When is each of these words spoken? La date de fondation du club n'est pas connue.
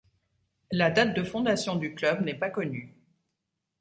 La 0.71 0.89
date 0.89 1.13
de 1.15 1.23
fondation 1.23 1.75
du 1.75 1.93
club 1.93 2.21
n'est 2.25 2.33
pas 2.33 2.49
connue. 2.49 2.95